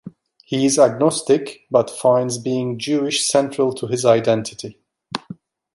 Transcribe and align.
He 0.43 0.65
is 0.65 0.79
agnostic 0.79 1.67
but 1.69 1.91
finds 1.91 2.39
being 2.39 2.79
Jewish 2.79 3.23
central 3.27 3.71
to 3.75 3.85
his 3.85 4.03
identity. 4.03 4.79